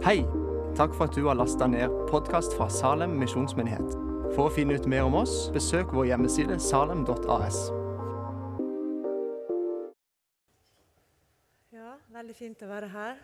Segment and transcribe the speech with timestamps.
[0.00, 0.22] Hei!
[0.78, 3.90] Takk for at du har lasta ned podkast fra Salem misjonsmyndighet.
[4.32, 7.58] For å finne ut mer om oss, besøk vår hjemmeside salem.as.
[11.76, 13.20] Ja, veldig fint å være her.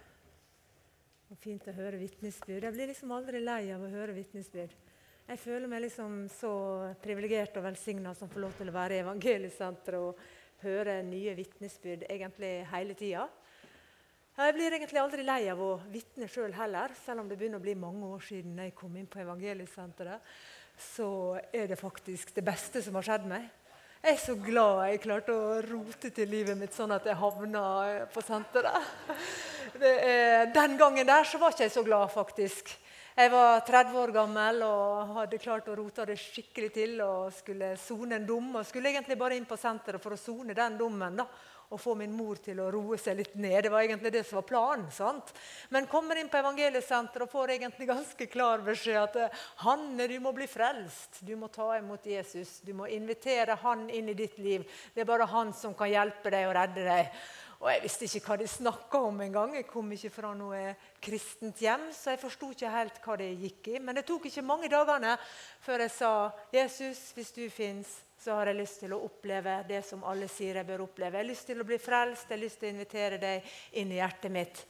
[1.32, 2.68] Og fint å høre vitnesbyrd.
[2.68, 4.76] Jeg blir liksom aldri lei av å høre vitnesbyrd.
[5.30, 6.52] Jeg føler meg liksom så
[7.00, 10.20] privilegert og velsigna som får lov til å være i evangeliesenteret og
[10.60, 13.30] høre nye vitnesbyrd egentlig hele tida.
[14.36, 17.64] Jeg blir egentlig aldri lei av å vitne sjøl heller, selv om det begynner å
[17.64, 20.26] bli mange år siden jeg kom inn på evangeliesenteret.
[20.76, 21.06] Så
[21.56, 23.46] er det faktisk det beste som har skjedd meg.
[24.02, 27.64] Jeg er så glad jeg klarte å rote til livet mitt sånn at jeg havna
[28.12, 28.92] på senteret.
[29.80, 32.76] Er, den gangen der så var ikke jeg så glad, faktisk.
[33.16, 37.72] Jeg var 30 år gammel og hadde klart å rote det skikkelig til og skulle
[37.80, 38.52] sone en dom.
[38.60, 41.24] og Skulle egentlig bare inn på senteret for å sone den dommen.
[41.24, 41.24] da
[41.68, 43.64] og få min mor til å roe seg litt ned.
[43.64, 44.90] Det var egentlig det som var planen.
[44.94, 45.32] sant?
[45.74, 50.18] Men kommer inn på evangeliesenteret og får egentlig ganske klar beskjed at eh, Hanne, du
[50.22, 51.22] må bli frelst.
[51.26, 52.60] Du må ta imot Jesus.
[52.66, 54.66] Du må invitere han inn i ditt liv.
[54.94, 57.10] Det er bare han som kan hjelpe deg og redde deg.
[57.56, 59.54] Og Jeg visste ikke hva de snakka om engang.
[59.56, 63.70] Jeg kom ikke fra noe kristent hjem, så jeg forsto ikke helt hva det gikk
[63.72, 63.78] i.
[63.80, 65.14] Men det tok ikke mange dagene
[65.64, 66.12] før jeg sa
[66.52, 70.56] Jesus, hvis du fins, så har jeg lyst til å oppleve det som alle sier
[70.56, 71.18] jeg bør oppleve.
[71.18, 73.92] Jeg har lyst til å bli frelst, jeg har lyst til å invitere deg inn
[73.92, 74.62] i hjertet mitt.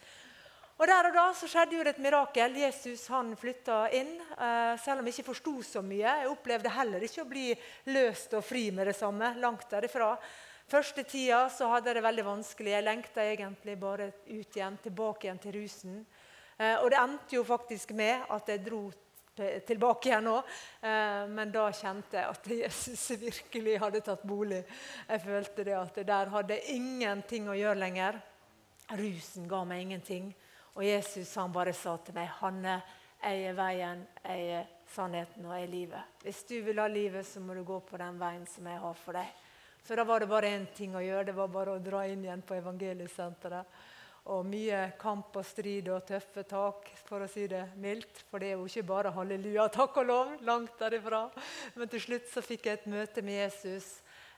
[0.77, 2.59] Og Der og da så skjedde jo det et mirakel.
[2.61, 6.05] Jesus han flytta inn, uh, selv om jeg ikke forsto så mye.
[6.05, 7.47] Jeg opplevde heller ikke å bli
[7.95, 9.33] løst og fri med det samme.
[9.41, 10.11] Langt derifra.
[10.69, 12.75] Første tida så hadde jeg det veldig vanskelig.
[12.75, 15.97] Jeg lengta egentlig bare ut igjen, tilbake igjen til rusen.
[16.61, 18.83] Uh, og det endte jo faktisk med at jeg dro
[19.37, 20.37] tilbake igjen nå.
[20.81, 24.63] Eh, men da kjente jeg at Jesus virkelig hadde tatt bolig.
[25.09, 28.21] Jeg følte det at det der hadde ingenting å gjøre lenger.
[28.97, 30.31] Rusen ga meg ingenting.
[30.77, 32.83] Og Jesus han bare sa til meg, 'Hanne,
[33.23, 37.27] jeg er veien, jeg er sannheten og jeg er livet.' 'Hvis du vil ha livet,
[37.27, 39.33] så må du gå på den veien som jeg har for deg.'
[39.87, 41.27] Så da var det bare én ting å gjøre.
[41.27, 43.67] Det var bare å dra inn igjen på evangeliesenteret
[44.33, 48.25] og mye kamp og strid og tøffe tak, for å si det mildt.
[48.31, 51.29] For det er jo ikke bare halleluja, takk og lov, langt derifra.
[51.77, 53.87] Men til slutt så fikk jeg et møte med Jesus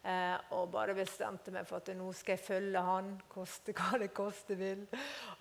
[0.03, 4.13] eh, og bare bestemte meg for at nå skal jeg følge han, koste hva det
[4.17, 4.85] koste vil.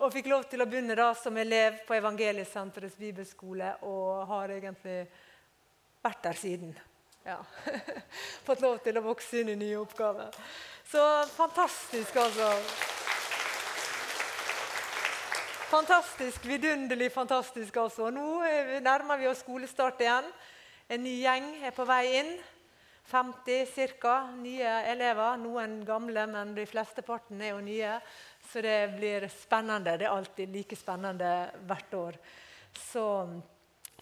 [0.00, 5.02] Og fikk lov til å begynne da som elev på Evangeliesenterets bibelskole og har egentlig
[6.04, 6.78] vært der siden.
[7.28, 7.42] Ja.
[8.46, 10.32] Fått lov til å vokse inn i nye oppgaver.
[10.88, 11.04] Så
[11.34, 12.96] fantastisk, altså.
[15.68, 17.76] Fantastisk, vidunderlig fantastisk.
[17.76, 18.06] altså.
[18.10, 18.40] Nå
[18.80, 20.30] nærmer vi oss skolestart igjen.
[20.88, 22.30] En ny gjeng er på vei inn.
[23.10, 24.14] 50 ca.
[24.40, 25.36] nye elever.
[25.36, 27.98] Noen gamle, men de flesteparten er jo nye.
[28.48, 29.98] Så det blir spennende.
[30.00, 31.34] Det er alltid like spennende
[31.68, 32.16] hvert år.
[32.72, 33.04] Så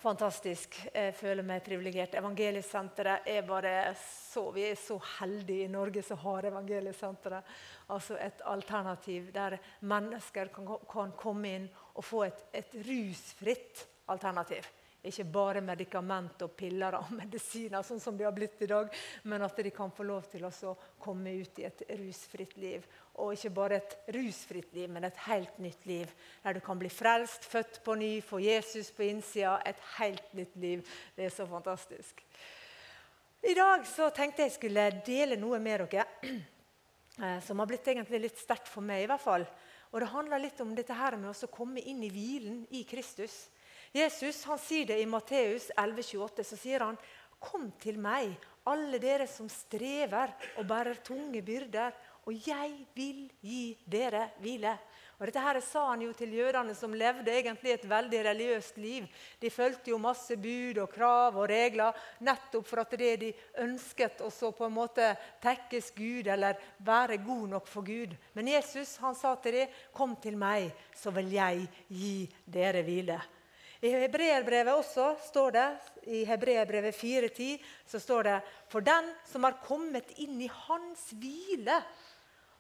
[0.06, 0.76] fantastisk.
[0.94, 2.14] Jeg føler meg privilegert.
[2.18, 7.54] Evangeliesenteret er bare så Vi er så heldige i Norge som har Evangeliesenteret.
[7.90, 14.68] Altså et alternativ der mennesker kan, kan komme inn og få et, et rusfritt alternativ.
[15.06, 18.90] Ikke bare medikament og piller og medisiner, sånn som de har blitt i dag,
[19.30, 22.86] men at de kan få lov til å komme ut i et rusfritt liv.
[23.22, 26.10] Og ikke bare et rusfritt liv, men et helt nytt liv.
[26.42, 29.56] Der du kan bli frelst, født på ny, få Jesus på innsida.
[29.64, 30.84] Et helt nytt liv.
[31.16, 32.20] Det er så fantastisk.
[33.46, 36.06] I dag så tenkte jeg skulle dele noe med dere
[37.22, 39.04] eh, som har blitt egentlig litt sterkt for meg.
[39.04, 39.46] i hvert fall.
[39.92, 43.46] Og Det handler litt om dette her med å komme inn i hvilen i Kristus.
[43.96, 46.44] Jesus han sier det i Matteus 11,28.
[46.44, 46.98] Så sier han,
[47.38, 48.36] 'Kom til meg,
[48.66, 51.92] alle dere som strever og bærer tunge byrder,
[52.26, 54.78] og jeg vil gi dere hvile.'
[55.16, 59.06] Og Dette her sa han jo til jødene som levde egentlig et veldig religiøst liv.
[59.40, 63.30] De fulgte jo masse bud og krav og regler nettopp for at det de
[63.64, 68.12] ønsket å på en måte tekkes Gud eller være god nok for Gud.
[68.34, 73.35] Men Jesus han sa til dem, 'Kom til meg, så vil jeg gi dere hvile'.
[73.84, 75.66] I Hebreerbrevet også står det,
[76.08, 78.36] i Hebreerbrevet 4,10 så står det
[78.72, 81.80] For den som har kommet inn i hans hvile,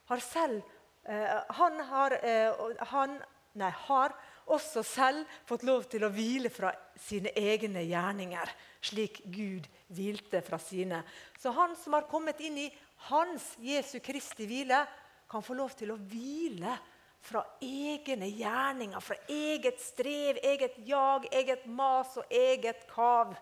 [0.06, 0.60] har selv
[1.08, 3.20] Eh, han har, eh, han,
[3.52, 4.14] nei, har
[4.50, 8.50] også selv fått lov til å hvile fra sine egne gjerninger,
[8.82, 11.04] slik Gud hvilte fra sine.
[11.38, 12.66] Så han som har kommet inn i
[13.10, 14.82] hans Jesu Kristi hvile,
[15.30, 16.74] kan få lov til å hvile
[17.26, 23.34] fra egne gjerninger, fra eget strev, eget jag, eget mas og eget kav.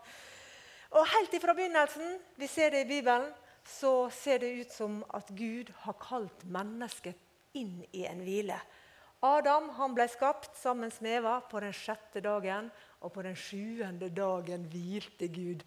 [0.95, 3.29] Og Helt ifra begynnelsen vi ser det i Bibelen,
[3.65, 7.21] så ser det ut som at Gud har kalt mennesket
[7.57, 8.59] inn i en hvile.
[9.25, 12.69] Adam han ble skapt sammen med Eva på den sjette dagen,
[13.01, 15.65] og på den sjuende dagen hvilte Gud.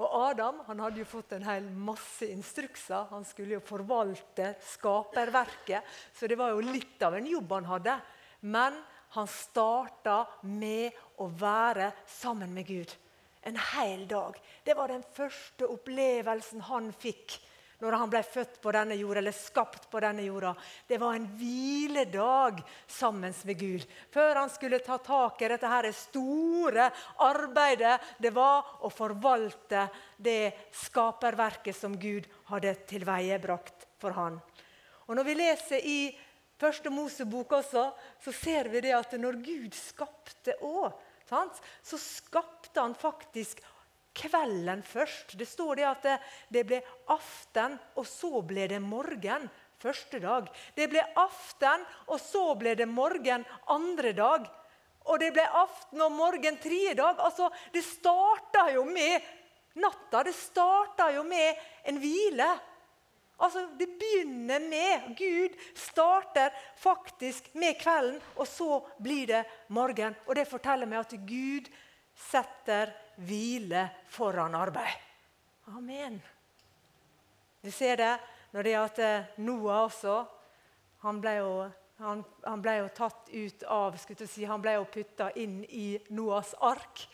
[0.00, 3.10] Og Adam han hadde jo fått en hel masse instrukser.
[3.10, 5.84] Han skulle jo forvalte skaperverket,
[6.16, 7.98] så det var jo litt av en jobb han hadde.
[8.48, 8.78] Men
[9.12, 12.96] han starta med å være sammen med Gud
[13.42, 14.36] en hel dag.
[14.64, 17.38] Det var den første opplevelsen han fikk
[17.80, 20.52] når han ble født på denne jorda, eller skapt på denne jorda.
[20.86, 23.86] Det var en hviledag sammen med Gud.
[24.12, 26.90] Før han skulle ta tak i dette her store
[27.26, 29.86] arbeidet det var å forvalte
[30.16, 34.40] det skaperverket som Gud hadde tilveiebrakt for han.
[35.08, 36.00] Og Når vi leser i
[36.60, 37.86] Første Mosebok også,
[38.20, 40.92] så ser vi det at når Gud skapte òg,
[41.30, 43.62] så skapte han faktisk
[44.20, 45.34] kvelden først.
[45.38, 46.16] Det står det at det,
[46.52, 46.80] det ble
[47.12, 49.48] aften, og så ble det morgen
[49.80, 50.48] første dag.
[50.76, 54.48] Det ble aften, og så ble det morgen andre dag.
[55.08, 57.20] Og det ble aften og morgen tredje dag.
[57.24, 59.24] Altså, det starta jo med
[59.80, 60.24] natta.
[60.26, 61.56] Det starta jo med
[61.88, 62.50] en hvile.
[63.40, 70.16] Altså, Det begynner med Gud starter faktisk med kvelden, og så blir det morgen.
[70.26, 71.70] Og Det forteller meg at Gud
[72.14, 74.98] setter hvile foran arbeid.
[75.76, 76.20] Amen.
[77.60, 78.14] Du ser det
[78.50, 80.24] når det er at eh, Noah også
[81.04, 81.52] Han ble jo,
[82.02, 86.52] han, han ble jo tatt ut av si, Han ble jo putta inn i Noahs
[86.60, 87.06] ark.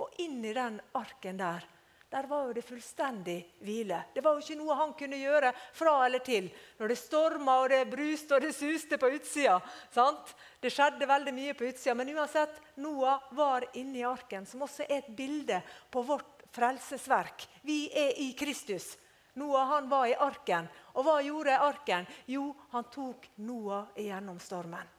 [0.00, 1.66] Og inni den arken der
[2.14, 3.96] der var jo det fullstendig hvile.
[4.14, 6.46] Det var jo ikke noe han kunne gjøre fra eller til
[6.78, 9.56] når det storma og det bruste og det suste på utsida.
[9.90, 10.30] Sant?
[10.62, 15.00] Det skjedde veldig mye på utsida, men uansett, Noah var inni arken, som også er
[15.00, 15.58] et bilde
[15.90, 17.48] på vårt frelsesverk.
[17.66, 18.92] Vi er i Kristus.
[19.34, 20.70] Noah han var i arken.
[20.94, 22.06] Og hva gjorde arken?
[22.30, 24.94] Jo, han tok Noah igjennom stormen.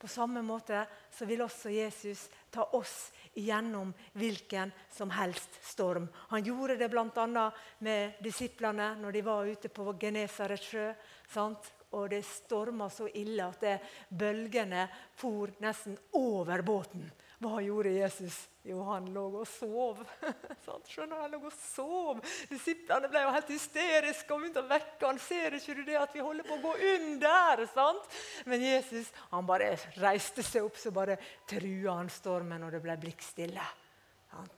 [0.00, 6.08] På samme måte så vil også Jesus ta oss gjennom hvilken som helst storm.
[6.28, 7.50] Han gjorde det bl.a.
[7.78, 10.90] med disiplene når de var ute på Genesarets sjø.
[11.30, 11.72] Sant?
[11.94, 13.74] Og det storma så ille at det,
[14.10, 17.04] bølgene for nesten over båten.
[17.44, 18.36] Hva gjorde Jesus?
[18.64, 19.98] Jo, han lå og sov.
[20.88, 22.22] Skjønner Han lå og sov.
[22.48, 25.20] Disiplene ble jo helt hysteriske og begynte å vekke han.
[25.20, 27.64] Ser ikke du det at vi holder på å gå under?
[27.74, 28.08] sant?
[28.48, 31.18] Men Jesus han bare reiste seg opp, så bare
[31.50, 33.66] trua han stormen, og det ble blikkstille.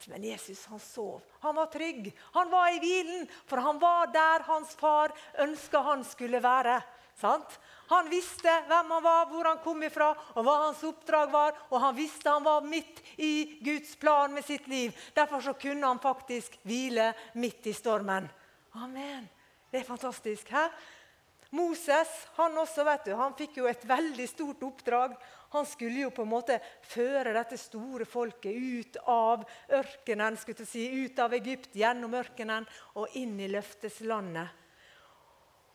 [0.07, 1.25] Men Jesus han sov.
[1.43, 2.13] Han var trygg.
[2.33, 5.13] Han var i hvilen, for han var der hans far
[5.43, 6.79] ønska han skulle være.
[7.17, 7.59] Sant?
[7.89, 11.55] Han visste hvem han var, hvor han kom ifra, og hva hans oppdrag var.
[11.71, 14.93] Og han visste han var midt i Guds plan med sitt liv.
[15.15, 18.29] Derfor så kunne han faktisk hvile midt i stormen.
[18.77, 19.29] Amen.
[19.71, 20.51] Det er fantastisk.
[20.51, 20.69] Hæ?
[21.55, 25.15] Moses han også, vet du, han fikk jo et veldig stort oppdrag.
[25.55, 26.59] Han skulle jo på en måte
[26.91, 29.47] føre dette store folket ut av
[29.79, 32.67] ørkenen, skulle si, ut av Egypt, gjennom ørkenen
[32.99, 34.66] og inn i løfteslandet.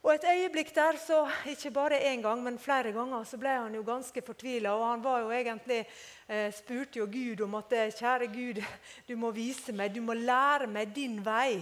[0.02, 3.76] Og Et øyeblikk der, så ikke bare én gang, men flere ganger, så ble han
[3.76, 4.72] jo ganske fortvila.
[4.74, 5.86] Og han var jo egentlig,
[6.28, 8.64] eh, spurte jo Gud om at eh, kjære Gud,
[9.08, 11.62] du må vise meg, du må lære meg din vei.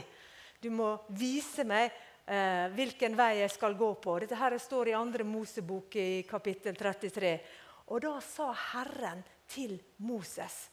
[0.61, 1.91] Du må vise meg
[2.27, 4.15] eh, hvilken vei jeg skal gå på.
[4.19, 7.33] Dette her står i andre Mosebok i kapittel 33.
[7.91, 9.19] Og da sa Herren
[9.51, 10.69] til Moses.: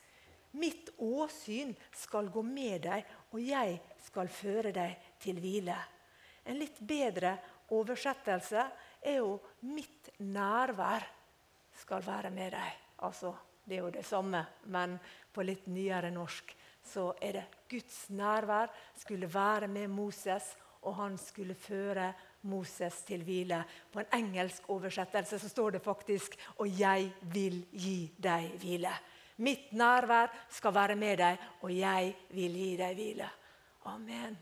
[0.53, 5.77] Mitt åsyn skal gå med deg, og jeg skal føre deg til hvile.
[6.47, 7.35] En litt bedre
[7.71, 8.63] oversettelse
[9.03, 11.03] er jo 'mitt nærvær
[11.73, 12.79] skal være med deg'.
[12.99, 13.35] Altså,
[13.69, 14.99] det er jo det samme, men
[15.33, 16.57] på litt nyere norsk
[16.87, 23.25] så er det Guds nærvær skulle være med Moses, og han skulle føre Moses til
[23.25, 23.65] hvile.
[23.93, 28.99] På en engelsk oversettelse så står det faktisk 'Og jeg vil gi deg hvile'.
[29.37, 33.31] Mitt nærvær skal være med deg, og jeg vil gi deg hvile.
[33.85, 34.39] Amen.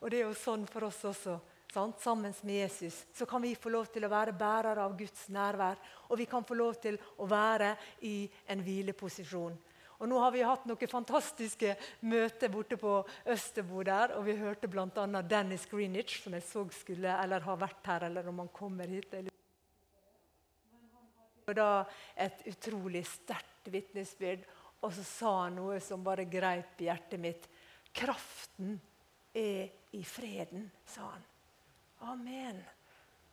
[0.00, 1.40] Og det er jo sånn for oss også
[1.76, 5.28] sant, sammen med Jesus, så kan vi få lov til å være bærere av Guds
[5.32, 5.80] nærvær.
[6.08, 7.74] Og vi kan få lov til å være
[8.08, 9.56] i en hvileposisjon.
[9.96, 12.98] Og Nå har vi hatt noen fantastiske møter borte på
[13.32, 14.16] Østerbo der.
[14.16, 15.06] Og vi hørte bl.a.
[15.22, 19.16] Dennis Greenwich, som jeg så skulle eller har vært her, eller om han kommer hit.
[21.46, 24.44] Og da Et utrolig sterkt vitnesbyrd.
[24.84, 27.48] Og så sa han noe som bare greip hjertet mitt.
[27.96, 28.76] Kraften
[29.32, 31.24] er i freden, sa han.
[31.98, 32.64] Amen.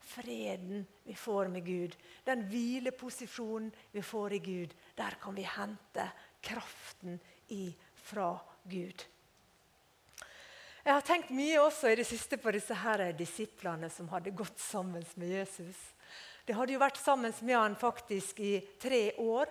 [0.03, 6.09] Freden vi får med Gud, den hvileposisjonen vi får i Gud, der kan vi hente
[6.41, 7.19] kraften
[7.95, 9.05] fra Gud.
[10.83, 14.59] Jeg har tenkt mye også i det siste på disse her disiplene som hadde gått
[14.59, 15.77] sammen med Jesus.
[16.43, 19.47] De hadde jo vært sammen med han faktisk i tre år.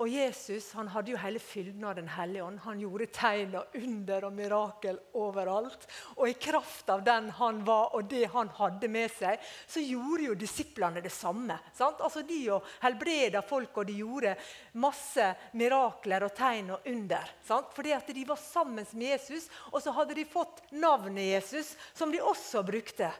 [0.00, 2.60] Og Jesus han hadde jo hele fylden av Den hellige ånd.
[2.64, 5.86] Han gjorde tegn og under og mirakel overalt.
[6.16, 10.28] Og i kraft av den han var og det han hadde med seg, så gjorde
[10.30, 11.58] jo disiplene det samme.
[11.76, 12.00] Sant?
[12.02, 14.36] Altså De jo helbreda folk, og de gjorde
[14.82, 17.36] masse mirakler og tegn og under.
[17.44, 17.70] Sant?
[17.76, 22.10] Fordi at de var sammen med Jesus, og så hadde de fått navnet Jesus, som
[22.10, 23.12] de også brukte.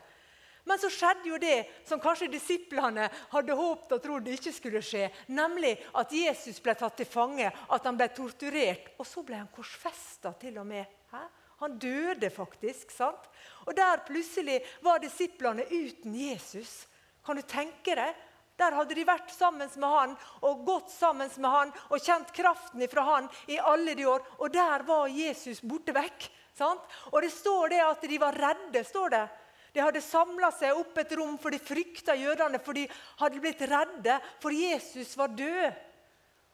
[0.65, 5.09] Men så skjedde jo det som kanskje disiplene hadde håpet og trodd ikke skulle skje.
[5.35, 8.93] Nemlig at Jesus ble tatt til fange, at han ble torturert.
[8.99, 10.87] Og så ble han korsfesta til og med.
[11.11, 11.23] Hæ?
[11.63, 12.91] Han døde faktisk.
[12.91, 13.31] sant?
[13.67, 16.87] Og der plutselig var disiplene uten Jesus.
[17.27, 18.15] Kan du tenke deg?
[18.59, 22.83] Der hadde de vært sammen med han og gått sammen med han og kjent kraften
[22.91, 24.23] fra han i alle de år.
[24.39, 26.31] Og der var Jesus borte vekk.
[26.55, 26.83] sant?
[27.11, 28.85] Og det står det at de var redde.
[28.85, 29.25] står det.
[29.73, 32.85] De hadde samla seg opp et rom, for de frykta jødene, for de
[33.23, 35.81] hadde blitt redde, for Jesus var død.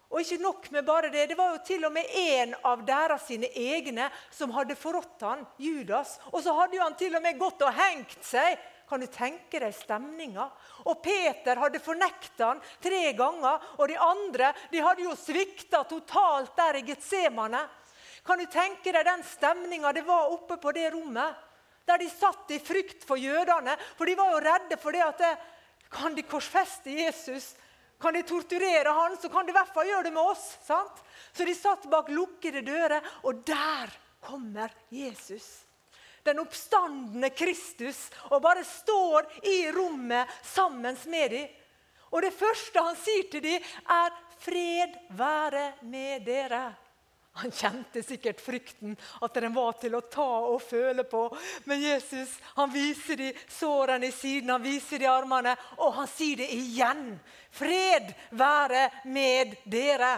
[0.09, 3.27] Og ikke nok med bare det, det var jo til og med en av deres
[3.29, 6.15] sine egne som hadde forrådt han, Judas.
[6.33, 8.57] Og så hadde jo han til og med gått og hengt seg.
[8.89, 10.47] Kan du tenke deg stemninga?
[10.89, 13.67] Og Peter hadde fornekta han tre ganger.
[13.77, 17.61] Og de andre de hadde jo svikta totalt der i Getsemane.
[18.25, 21.48] Kan du tenke deg den stemninga det var oppe på det rommet?
[21.89, 23.77] Der de satt i frykt for jødene.
[23.97, 25.37] For de var jo redde for det at det,
[25.91, 27.55] kan de korsfeste Jesus,
[28.01, 30.45] kan de torturere han, så kan de i hvert fall gjøre det med oss.
[30.67, 31.01] sant?
[31.33, 33.91] Så de satt bak lukkede dører, og der
[34.21, 35.65] kommer Jesus.
[36.23, 41.49] Den oppstandende Kristus, og bare står i rommet sammen med dem.
[42.13, 46.88] Og det første han sier til dem, er 'Fred være med dere'.
[47.39, 51.25] Han kjente sikkert frykten, at den var til å ta og føle på.
[51.71, 56.41] Men Jesus han viser de sårene i siden, han viser de armene, og han sier
[56.43, 57.13] det igjen.
[57.55, 60.13] Fred være med dere.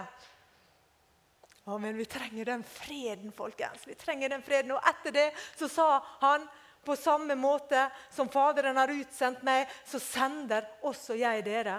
[1.68, 3.84] Å, men vi trenger den freden, folkens.
[3.86, 4.72] Vi trenger den freden.
[4.74, 5.90] Og etter det så sa
[6.22, 6.48] han
[6.84, 11.76] på samme måte som Faderen har utsendt meg, så sender også jeg dere.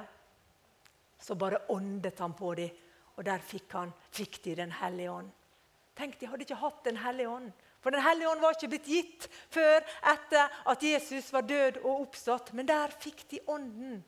[1.22, 2.78] Så bare åndet han på dem
[3.22, 5.30] og der fikk, han, fikk de Den hellige ånd.
[5.94, 7.52] Tenk, De hadde ikke hatt Den hellige ånd.
[7.82, 12.08] For Den hellige ånd var ikke blitt gitt før etter at Jesus var død og
[12.08, 12.50] oppstått.
[12.58, 14.00] Men der fikk de ånden.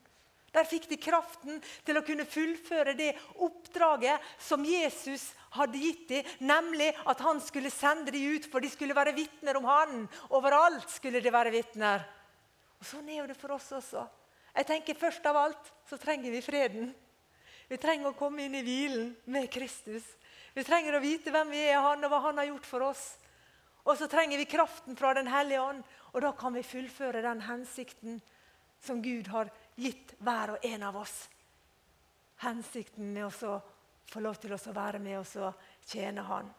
[0.54, 6.28] Der fikk de kraften til å kunne fullføre det oppdraget som Jesus hadde gitt dem,
[6.46, 10.04] nemlig at han skulle sende dem ut, for de skulle være vitner om han.
[10.34, 12.06] Overalt skulle de være vitner.
[12.78, 14.06] Og Sånn er det for oss også.
[14.54, 16.94] Jeg tenker Først av alt så trenger vi freden.
[17.68, 20.04] Vi trenger å komme inn i hvilen med Kristus.
[20.54, 23.04] Vi trenger å vite hvem vi er, han og hva han har gjort for oss.
[23.84, 27.40] Og så trenger vi kraften fra Den hellige ånd, og da kan vi fullføre den
[27.44, 28.20] hensikten
[28.80, 31.28] som Gud har gitt hver og en av oss.
[32.44, 33.58] Hensikten med å
[34.10, 36.50] få lov til å være med oss og tjene Han.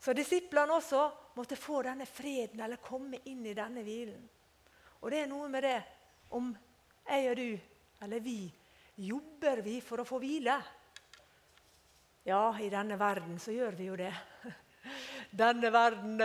[0.00, 1.02] Så disiplene også
[1.36, 4.22] måtte få denne freden, eller komme inn i denne hvilen.
[5.00, 5.78] Og det er noe med det
[6.36, 6.50] om
[7.06, 7.50] jeg og du,
[8.00, 8.38] eller vi,
[9.00, 10.58] Jobber vi for å få hvile?
[12.28, 14.12] Ja, i denne verden så gjør vi jo det.
[15.40, 16.20] Denne verden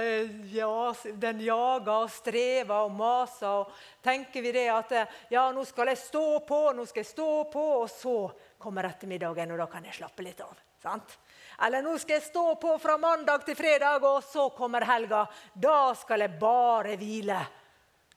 [0.51, 0.91] ja,
[1.21, 3.61] den jager og strever og maser.
[3.61, 4.91] og Tenker vi det at
[5.31, 8.15] ja, nå skal jeg stå på, nå skal jeg stå på, og så
[8.59, 10.55] kommer ettermiddagen, og da kan jeg slappe litt av.
[10.81, 11.19] sant?
[11.63, 15.27] Eller nå skal jeg stå på fra mandag til fredag, og så kommer helga.
[15.53, 17.39] Da skal jeg bare hvile.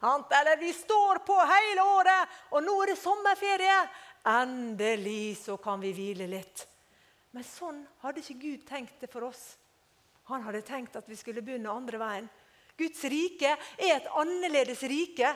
[0.00, 3.78] Eller vi står på hele året, og nå er det sommerferie.
[4.24, 6.66] Endelig så kan vi hvile litt.
[7.30, 9.56] Men sånn hadde ikke Gud tenkt det for oss.
[10.28, 12.28] Han hadde tenkt at vi skulle begynne andre veien.
[12.78, 15.30] Guds rike er et annerledes rike.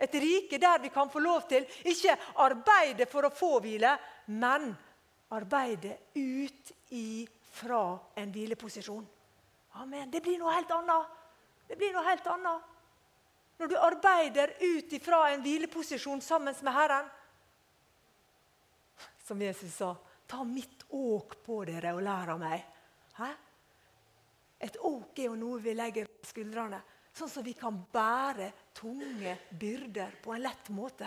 [0.00, 3.92] Et rike der vi kan få lov til ikke arbeide for å få hvile,
[4.32, 4.70] men
[5.36, 7.84] arbeide ut ifra
[8.18, 9.06] en hvileposisjon.
[9.80, 10.10] Amen.
[10.10, 11.16] Det blir noe helt annet.
[11.68, 12.66] Det blir noe helt annet.
[13.60, 17.10] Når du arbeider ut ifra en hvileposisjon sammen med Herren,
[19.30, 19.96] som Jesus sa.
[20.26, 22.64] Ta mitt åk på dere og lær av meg.
[23.14, 23.28] Hæ?
[24.58, 26.80] Et åk er jo noe vi legger på skuldrene,
[27.14, 31.06] sånn som vi kan bære tunge byrder på en lett måte.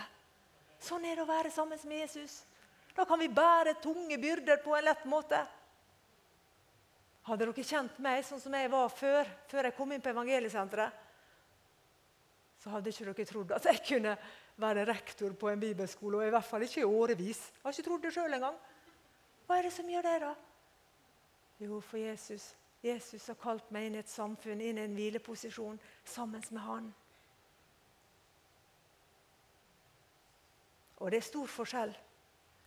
[0.80, 2.40] Sånn er det å være sammen med Jesus.
[2.96, 5.44] Da kan vi bære tunge byrder på en lett måte.
[7.28, 11.04] Hadde dere kjent meg sånn som jeg var før, før jeg kom inn på evangeliesenteret,
[12.64, 14.16] så hadde ikke dere trodd at jeg kunne
[14.62, 17.42] være rektor på en bibelskole, og i hvert fall ikke i årevis.
[17.56, 18.58] Jeg har ikke trodd det sjøl engang.
[19.48, 20.34] Hva er det som gjør det, da?
[21.64, 22.54] Jo, for Jesus.
[22.84, 26.90] Jesus har kalt meg inn i et samfunn, inn i en hvileposisjon sammen med Han.
[31.00, 31.94] Og det er stor forskjell.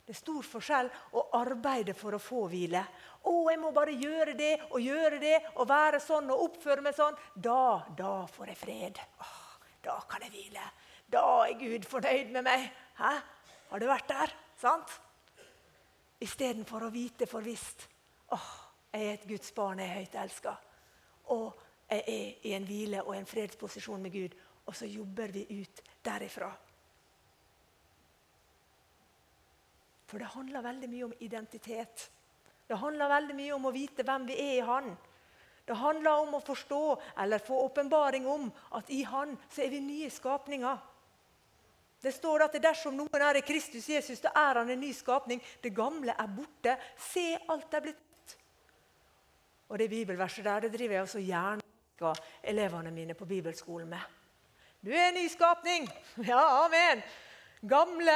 [0.06, 0.88] Det er stor forskjell
[1.18, 2.82] å arbeide for å få hvile.
[3.26, 6.94] Å, jeg må bare gjøre det og gjøre det og være sånn og oppføre meg
[6.94, 7.16] sånn.
[7.34, 9.00] Da, da får jeg fred.
[9.24, 9.40] Åh,
[9.88, 10.68] da kan jeg hvile.
[11.16, 12.68] Da er Gud fornøyd med meg.
[12.98, 13.12] Hæ?
[13.70, 14.32] Har du vært der?
[14.60, 14.90] Sant?
[16.20, 17.86] Istedenfor å vite for visst.
[18.36, 18.48] Åh,
[18.92, 20.52] jeg er et Guds barn, jeg er høyt elska.
[21.32, 24.36] Og jeg er i en hvile og en fredsposisjon med Gud.
[24.66, 26.50] Og så jobber vi ut derifra.
[30.06, 32.10] For det handler veldig mye om identitet.
[32.68, 34.92] Det handler veldig mye om å vite hvem vi er i Han.
[35.66, 36.82] Det handler om å forstå
[37.24, 40.76] eller få åpenbaring om at i Han så er vi nye skapninger.
[42.06, 45.42] Det står at dersom noen er i Kristus Jesus, da er han en ny skapning.
[45.62, 46.76] Det gamle er borte.
[47.10, 48.36] Se, alt er blitt.
[49.66, 52.14] Og det bibelverset der det driver jeg også gjerne
[52.46, 54.18] elevene mine på bibelskolen med.
[54.84, 55.88] Du er en ny skapning.
[56.30, 57.02] Ja, amen.
[57.66, 58.14] Gamle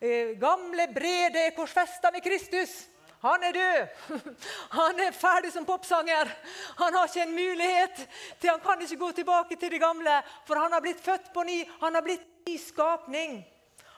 [0.00, 2.88] Eh, gamle Brede er korsfesta med Kristus.
[3.20, 3.86] Han er død.
[4.78, 6.28] Han er ferdig som popsanger.
[6.78, 8.08] Han har ikke en mulighet
[8.40, 11.42] til Han kan ikke gå tilbake til det gamle, for han har blitt født på
[11.42, 11.64] ny.
[11.80, 13.40] Han har blitt ny skapning.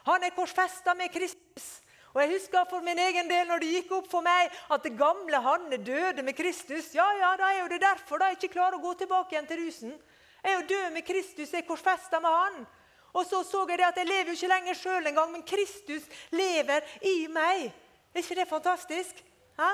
[0.05, 1.67] Han er korsfesta med Kristus.
[2.13, 4.95] Og jeg husker for min egen del når det gikk opp for meg at det
[4.97, 6.89] gamle Hanne døde med Kristus.
[6.97, 9.61] Ja, ja, da er jo det derfor jeg ikke klarer å gå tilbake igjen til
[9.61, 9.93] rusen.
[10.41, 12.65] Jeg er jo død med Kristus, jeg er korsfesta med Han.
[13.13, 16.09] Og så så jeg det at jeg lever jo ikke lenger sjøl engang, men Kristus
[16.33, 17.69] lever i meg.
[18.13, 19.23] Er ikke det fantastisk?
[19.59, 19.69] Hæ?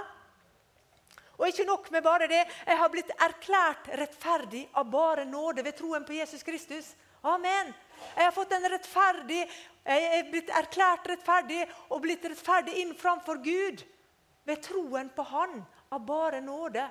[1.38, 2.44] Og ikke nok med bare det.
[2.68, 6.94] Jeg har blitt erklært rettferdig av bare nåde ved troen på Jesus Kristus.
[7.24, 7.74] Amen.
[8.16, 9.42] Jeg har fått en rettferdig,
[9.86, 13.84] jeg er blitt erklært rettferdig og blitt rettferdig inn framfor Gud
[14.46, 15.60] ved troen på Han
[15.94, 16.86] av bare nåde.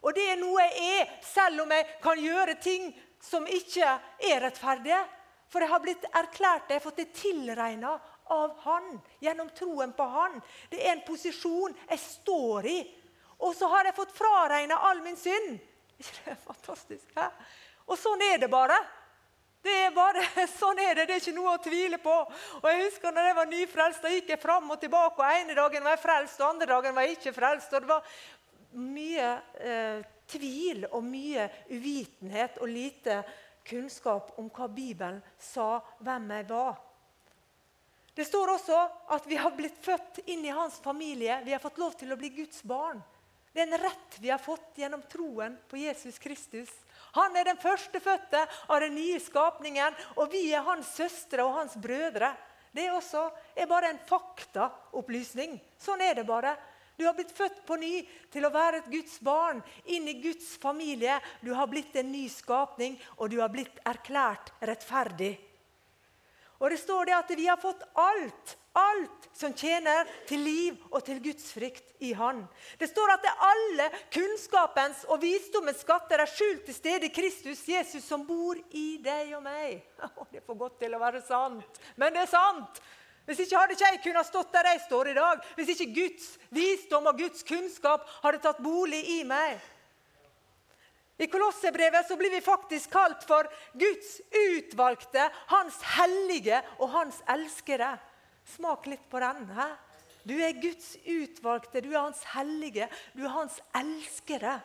[0.00, 3.94] Og det er noe jeg er, selv om jeg kan gjøre ting som ikke
[4.30, 5.00] er rettferdige.
[5.48, 7.96] For jeg har blitt erklært jeg har fått det tilregna
[8.28, 10.36] av Han gjennom troen på Han.
[10.70, 12.78] Det er en posisjon jeg står i.
[13.38, 15.58] Og så har jeg fått fraregna all min synd.
[15.98, 17.10] ikke det fantastisk?
[17.16, 17.30] Hæ?
[17.88, 18.76] Og sånn er det bare.
[19.68, 20.24] Det er bare,
[20.60, 21.06] Sånn er det.
[21.08, 22.16] Det er ikke noe å tvile på.
[22.60, 25.20] Og jeg husker når jeg var nyfrelst, da gikk jeg fram og tilbake.
[25.20, 27.74] og ene dagen var jeg frelst, og andre dagen var jeg ikke frelst.
[27.74, 28.16] og Det var
[28.78, 29.28] mye
[29.64, 33.22] eh, tvil og mye uvitenhet og lite
[33.68, 36.78] kunnskap om hva Bibelen sa hvem jeg var.
[38.18, 38.78] Det står også
[39.14, 41.36] at vi har blitt født inn i hans familie.
[41.44, 42.98] Vi har fått lov til å bli Guds barn.
[43.52, 46.72] Det er en rett vi har fått gjennom troen på Jesus Kristus.
[47.16, 51.76] Han er den førstefødte av den nye skapningen, og vi er hans søstre og hans
[51.80, 52.34] brødre.
[52.74, 53.24] Det er også
[53.56, 55.56] er bare en faktaopplysning.
[55.80, 56.52] Sånn er det bare.
[56.98, 57.92] Du har blitt født på ny
[58.32, 61.20] til å være et Guds barn, inn i Guds familie.
[61.40, 65.36] Du har blitt en ny skapning, og du har blitt erklært rettferdig.
[66.58, 71.04] Og det står det at vi har fått alt, alt som tjener til liv og
[71.06, 72.42] til Guds frykt i Han.
[72.78, 77.62] Det står at det alle kunnskapens og visdommens skatter er skjult til stede i Kristus
[77.68, 79.84] Jesus, som bor i deg og meg.
[80.32, 82.82] Det er for godt til å være sant, men det er sant.
[83.28, 85.42] Hvis ikke hadde ikke jeg kunnet stått der jeg står i dag.
[85.56, 89.58] Hvis ikke Guds visdom og Guds kunnskap hadde tatt bolig i meg.
[91.18, 97.96] I Kolossebrevet så blir vi faktisk kalt for Guds utvalgte, Hans hellige og Hans elskere.
[98.54, 99.48] Smak litt på den.
[99.56, 99.68] He?
[100.28, 104.60] Du er Guds utvalgte, du er Hans hellige, du er Hans elskere.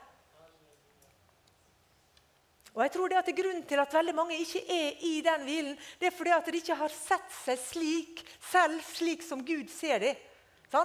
[2.73, 5.75] Og jeg tror det at Grunnen til at veldig mange ikke er i den hvilen,
[6.01, 10.01] det er fordi at de ikke har sett seg slik, selv slik som Gud ser
[10.01, 10.21] dem.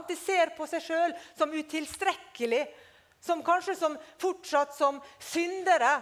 [0.09, 2.67] De ser på seg sjøl som utilstrekkelig,
[3.21, 5.97] som kanskje som, fortsatt som syndere.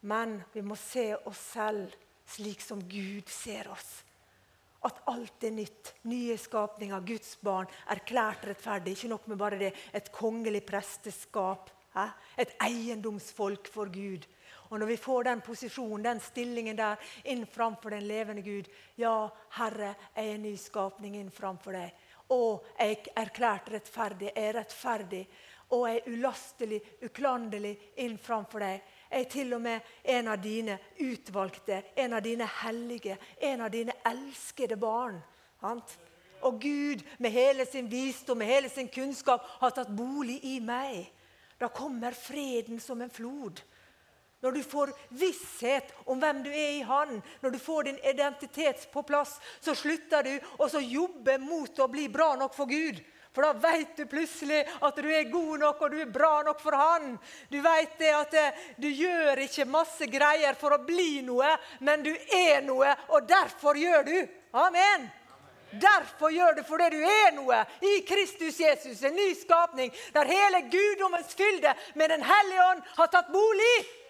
[0.00, 1.92] Men vi må se oss selv
[2.32, 4.02] slik som Gud ser oss.
[4.82, 5.92] At alt er nytt.
[6.10, 8.96] Nye skapninger, Guds barn, erklært rettferdig.
[8.96, 11.70] Ikke nok med bare det, et kongelig presteskap
[12.40, 14.26] et eiendomsfolk for Gud.
[14.70, 19.28] Og Når vi får den posisjonen, den stillingen der, inn framfor den levende Gud Ja,
[19.58, 21.92] Herre, jeg er en ny skapning inn framfor deg.
[22.32, 24.30] Og er erklært rettferdig.
[24.32, 25.26] Jeg er rettferdig.
[25.72, 27.72] Og jeg er ulastelig, uklanderlig
[28.04, 28.82] inn framfor deg.
[29.08, 33.72] Jeg er til og med en av dine utvalgte, en av dine hellige, en av
[33.72, 35.20] dine elskede barn.
[36.42, 41.06] Og Gud med hele sin visdom, med hele sin kunnskap, har tatt bolig i meg.
[41.60, 43.62] Da kommer freden som en flod.
[44.42, 48.88] Når du får visshet om hvem du er i Han, når du får din identitet
[48.92, 52.98] på plass, så slutter du å jobbe mot å bli bra nok for Gud.
[53.32, 56.60] For da vet du plutselig at du er god nok og du er bra nok
[56.60, 57.14] for Han.
[57.48, 62.12] Du vet at eh, du gjør ikke masse greier for å bli noe, men du
[62.12, 64.18] er noe, og derfor gjør du.
[64.52, 65.08] Amen.
[65.72, 70.66] Derfor gjør det fordi du er noe i Kristus Jesus, en ny skapning, der hele
[70.68, 74.01] guddommens fylde med Den hellige ånd har tatt bolig.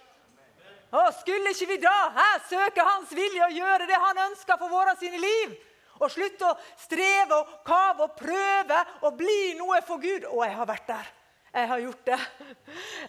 [0.93, 4.73] Og Skulle ikke vi da her søke Hans vilje og gjøre det Han ønsker for
[4.73, 5.57] våre sine liv?
[6.03, 10.27] Og slutte å streve og kave og prøve og bli noe for Gud?
[10.33, 11.11] Og jeg har vært der.
[11.53, 12.19] Jeg har gjort det.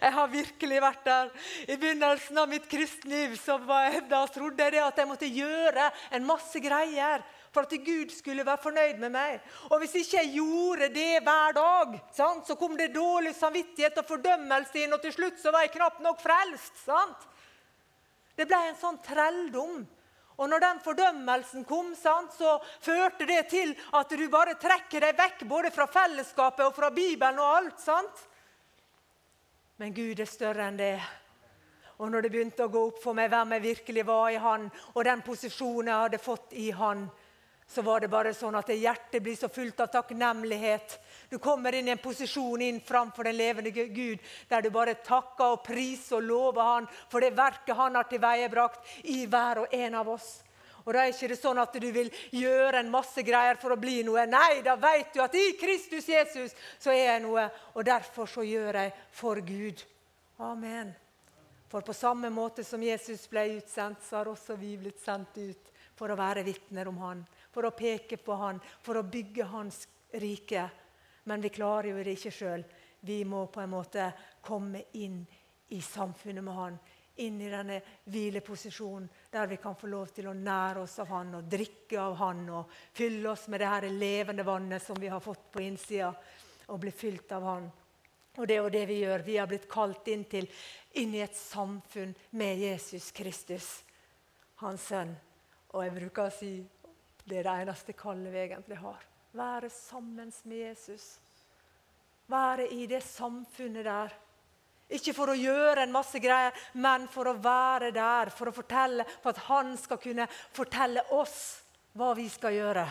[0.04, 1.30] Jeg har virkelig vært der.
[1.64, 6.26] I begynnelsen av mitt kristne så jeg, da trodde jeg at jeg måtte gjøre en
[6.28, 9.40] masse greier for at Gud skulle være fornøyd med meg.
[9.70, 14.10] Og hvis ikke jeg gjorde det hver dag, sant, så kom det dårlig samvittighet og
[14.10, 16.82] fordømmelse inn, og til slutt så var jeg knapt nok frelst.
[16.84, 17.30] Sant?
[18.34, 19.82] Det ble en sånn trelldom.
[20.34, 25.18] Og når den fordømmelsen kom, sant, så førte det til at du bare trekker deg
[25.18, 27.78] vekk både fra fellesskapet og fra Bibelen og alt.
[27.80, 28.24] sant?
[29.78, 30.96] Men Gud er større enn det.
[32.02, 34.66] Og når det begynte å gå opp for meg hvem jeg virkelig var i Han,
[34.94, 37.06] og den posisjonen jeg hadde fått i Han,
[37.74, 40.96] så var det bare sånn at hjertet blir så fullt av takknemlighet.
[41.28, 45.56] Du kommer inn i en posisjon inn framfor den levende Gud, der du bare takker
[45.56, 50.00] og priser og lover Han for det verket Han har tilveiebrakt i hver og en
[50.00, 50.28] av oss.
[50.84, 53.80] Og Da er ikke det sånn at du vil gjøre en masse greier for å
[53.80, 54.26] bli noe.
[54.28, 58.44] Nei, da vet du at i Kristus Jesus så er jeg noe, og derfor så
[58.44, 59.80] gjør jeg for Gud.
[60.44, 60.92] Amen.
[61.72, 65.72] For på samme måte som Jesus ble utsendt, så har også vi blitt sendt ut
[65.96, 69.84] for å være vitner om Han, for å peke på Han, for å bygge Hans
[70.20, 70.66] rike.
[71.30, 72.66] Men vi klarer jo det ikke sjøl.
[73.06, 74.10] Vi må på en måte
[74.44, 75.22] komme inn
[75.72, 76.78] i samfunnet med Han
[77.16, 77.78] inn i denne
[78.10, 82.16] hvileposisjonen der vi kan få lov til å nære oss av Han og drikke av
[82.18, 86.12] Han og fylle oss med det her levende vannet som vi har fått på innsida,
[86.66, 87.70] og bli fylt av Han.
[88.34, 89.22] Og det er jo det vi gjør.
[89.22, 90.48] Vi har blitt kalt inn til
[90.98, 93.68] inn i et samfunn med Jesus Kristus,
[94.62, 95.12] hans sønn.
[95.74, 96.56] Og jeg bruker å si
[97.24, 99.04] det er det eneste kallet vi egentlig har.
[99.34, 101.06] Være sammen med Jesus.
[102.30, 104.14] Være i det samfunnet der
[104.94, 109.06] ikke for å gjøre en masse greier, men for å være der, for å fortelle,
[109.22, 111.38] for at han skal kunne fortelle oss
[111.96, 112.84] hva vi skal gjøre.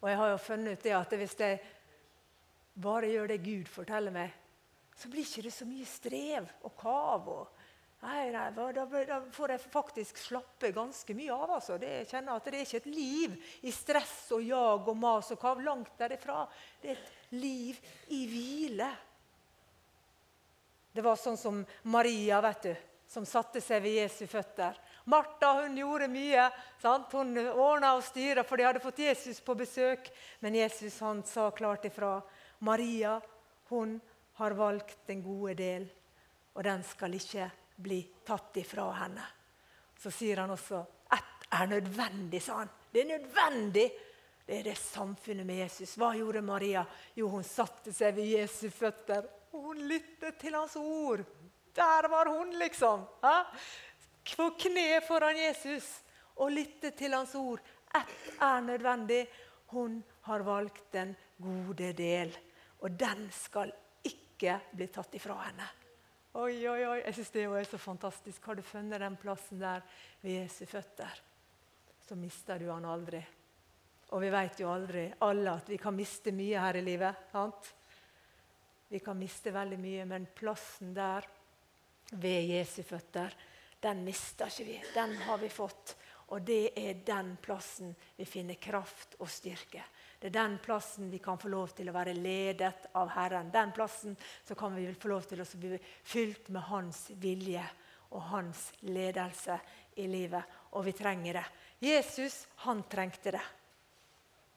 [0.00, 1.60] Og jeg har jo funnet ut det at hvis jeg
[2.82, 4.32] bare gjør det Gud forteller meg,
[4.96, 7.28] så blir ikke det så mye strev og kav.
[7.28, 7.55] og
[8.06, 11.56] Nei, nei, da, da, får jeg faktisk slappe ganske mye av.
[11.56, 11.74] Altså.
[11.82, 13.34] Det, jeg kjenner at det er ikke et liv
[13.66, 15.62] i stress og jag og mas og kav.
[15.64, 16.44] Langt derifra.
[16.82, 17.80] Det er et liv
[18.14, 18.92] i hvile.
[20.94, 21.58] Det var sånn som
[21.90, 24.78] Maria, vet du, som satte seg ved Jesu føtter.
[25.10, 26.46] Martha hun gjorde mye.
[26.78, 27.10] Sant?
[27.10, 30.12] Hun ordna og styra, for de hadde fått Jesus på besøk.
[30.46, 32.20] Men Jesus han sa klart ifra.
[32.62, 33.18] Maria
[33.74, 33.98] hun
[34.38, 35.90] har valgt den gode del,
[36.54, 39.24] og den skal ikke bli tatt ifra henne.
[39.98, 42.72] Så sier han også ett er nødvendig, sa han.
[42.92, 43.86] Det er nødvendig.
[44.46, 45.96] Det er det samfunnet med Jesus.
[45.98, 46.84] Hva gjorde Maria?
[47.14, 51.24] Jo, hun satte seg ved Jesu føtter og hun lyttet til hans ord.
[51.76, 53.04] Der var hun, liksom.
[54.36, 55.88] På kne foran Jesus
[56.36, 57.62] og lyttet til hans ord.
[57.94, 59.26] Ett er nødvendig.
[59.72, 62.30] Hun har valgt den gode del,
[62.80, 63.72] og den skal
[64.06, 65.66] ikke bli tatt ifra henne.
[66.36, 68.44] Oi, oi, oi, Jeg syns det er så fantastisk.
[68.44, 69.80] Har du funnet den plassen der
[70.20, 71.22] ved Jesu føtter,
[72.04, 73.22] så mister du han aldri.
[74.12, 77.22] Og vi vet jo aldri alle at vi kan miste mye her i livet.
[77.32, 77.70] sant?
[78.88, 81.24] Vi kan miste veldig mye, men plassen der,
[82.12, 83.32] ved Jesu føtter,
[83.80, 84.76] den mister ikke vi.
[84.92, 85.96] Den har vi fått.
[86.36, 89.88] Og det er den plassen vi finner kraft og styrke.
[90.20, 93.50] Det er den plassen vi kan få lov til å være ledet av Herren.
[93.52, 97.64] Den plassen så kan vi få lov til å bli fylt med Hans vilje
[98.10, 99.58] og Hans ledelse
[100.00, 100.56] i livet.
[100.76, 101.46] Og vi trenger det.
[101.84, 103.44] Jesus, han trengte det.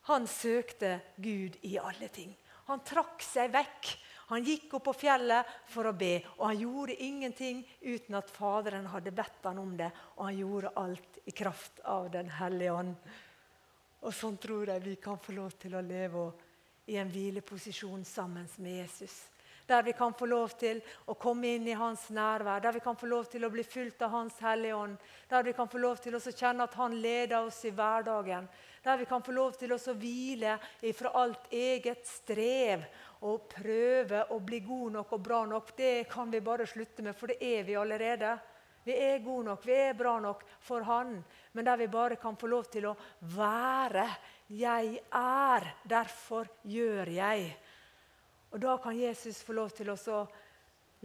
[0.09, 2.31] Han søkte Gud i alle ting.
[2.69, 3.97] Han trakk seg vekk
[4.29, 8.85] han gikk opp på fjellet for å be, og han gjorde ingenting uten at Faderen
[8.91, 9.87] hadde bedt han om det.
[10.19, 12.93] Og han gjorde alt i kraft av Den hellige ånd.
[14.01, 16.29] Og sånn tror jeg vi kan få lov til å leve
[16.89, 19.17] i en hvileposisjon sammen med Jesus.
[19.69, 22.95] Der vi kan få lov til å komme inn i hans nærvær, der vi kan
[22.97, 24.95] få lov til å bli fulgt av Hans Hellige Ånd.
[25.29, 28.47] Der vi kan få lov til å kjenne at Han leder oss i hverdagen.
[28.81, 32.87] Der vi kan få lov til å hvile ifra alt eget strev
[33.21, 37.13] og prøve å bli god nok og bra nok, det kan vi bare slutte med,
[37.13, 38.39] for det er vi allerede.
[38.89, 41.19] Vi er gode nok, vi er bra nok for Han,
[41.53, 42.95] men der vi bare kan få lov til å
[43.35, 44.07] være.
[44.57, 47.51] Jeg er, derfor gjør jeg.
[48.49, 50.23] Og Da kan Jesus få lov til å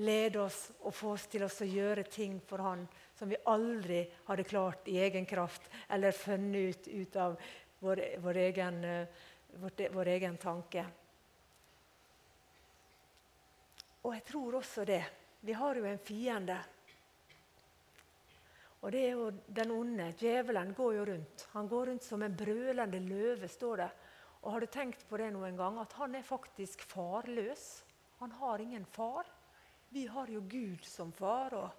[0.00, 4.48] lede oss og få oss til å gjøre ting for Han som vi aldri hadde
[4.48, 7.36] klart i egen kraft eller funnet ut, ut av
[7.84, 9.24] vår, vår, egen, eh,
[9.60, 10.86] vår, vår egen tanke.
[14.02, 15.04] Og jeg tror også det.
[15.44, 16.64] Vi har jo en fiende.
[18.84, 21.46] Og det er jo Den onde, djevelen, går jo rundt.
[21.52, 23.90] Han går rundt som en brølende løve, står det.
[24.42, 25.78] Og Har du tenkt på det noen gang?
[25.80, 27.84] At han er faktisk farløs.
[28.20, 29.24] Han har ingen far.
[29.88, 31.70] Vi har jo Gud som far, og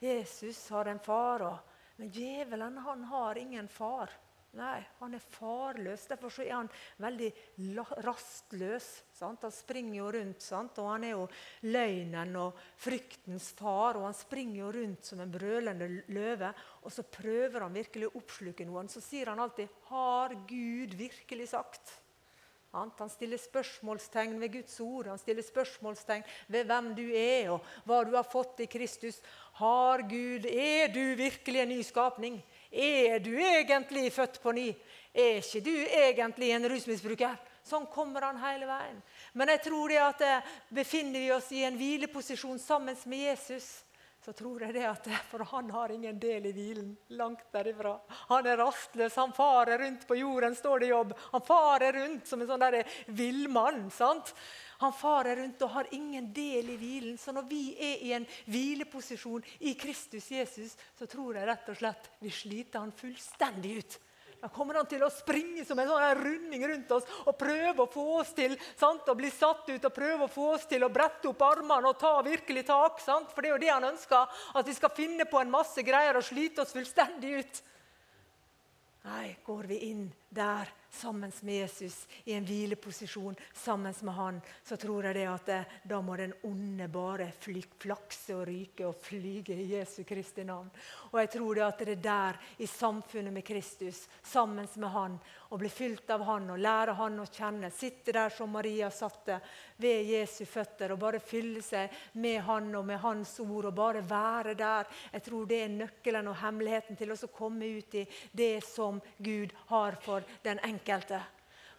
[0.00, 1.42] Jesus har en far.
[1.42, 1.58] Og,
[1.96, 4.10] men djevelen han har ingen far.
[4.54, 6.04] Nei, han er farløs.
[6.06, 6.68] Derfor er han
[7.02, 7.30] veldig
[8.06, 8.86] rastløs.
[9.14, 9.42] Sant?
[9.42, 10.78] Han springer jo rundt, sant?
[10.78, 11.24] og han er jo
[11.74, 13.98] løgnen og fryktens far.
[13.98, 18.16] og Han springer jo rundt som en brølende løve, og så prøver han virkelig å
[18.22, 18.90] oppsluke noen.
[18.92, 22.00] Så sier han alltid 'Har Gud virkelig sagt?'
[22.74, 28.00] Han stiller spørsmålstegn ved Guds ord, han stiller spørsmålstegn ved hvem du er, og hva
[28.02, 29.20] du har fått i Kristus.
[29.60, 32.42] Har Gud, Er du virkelig en ny skapning?
[32.74, 34.68] Er du egentlig født på ny?
[35.14, 37.36] Er ikke du egentlig en rusmisbruker?
[37.64, 38.98] Sånn kommer han hele veien.
[39.32, 43.68] Men jeg tror det at eh, befinner vi oss i en hvileposisjon sammen med Jesus,
[44.24, 46.90] så tror jeg det at For han har ingen del i hvilen.
[47.16, 47.94] Langt derifra.
[48.30, 49.16] Han er rastløs.
[49.20, 51.12] Han farer rundt på jorden, står det i jobb.
[51.32, 52.64] Han farer rundt som en sånn
[53.06, 53.90] villmann.
[53.92, 54.34] sant?
[54.84, 57.16] Han farer rundt og har ingen del i hvilen.
[57.18, 61.78] Så når vi er i en hvileposisjon i Kristus Jesus, så tror jeg rett og
[61.78, 63.96] slett vi sliter han fullstendig ut.
[64.44, 67.88] Da kommer han til å springe som en sånn runding rundt oss og prøve å
[67.88, 69.08] få oss til sant?
[69.08, 71.96] å bli satt ut og prøve å få oss til å brette opp armene og
[72.02, 73.00] ta virkelig tak.
[73.00, 73.32] Sant?
[73.32, 76.20] For det er jo det han ønsker, at vi skal finne på en masse greier
[76.20, 77.62] og slite oss fullstendig ut.
[79.08, 84.76] Nei, går vi inn der sammen med Jesus i en hvileposisjon sammen med han, så
[84.76, 89.56] tror jeg det at det, da må den onde bare flakse og ryke og flyge
[89.58, 90.70] i Jesu Kristi navn.
[91.12, 95.18] Og jeg tror det at det er der, i samfunnet med Kristus, sammen med han,
[95.50, 99.40] å bli fylt av han og lære han å kjenne, sitte der som Maria satte,
[99.76, 104.02] ved Jesu føtter og bare fylle seg med han og med hans ord og bare
[104.06, 104.88] være der.
[105.12, 109.54] Jeg tror det er nøkkelen og hemmeligheten til å komme ut i det som Gud
[109.70, 110.83] har for den enkelte.